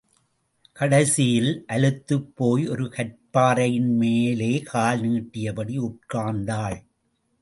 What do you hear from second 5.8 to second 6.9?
உட்கார்ந்தாள்.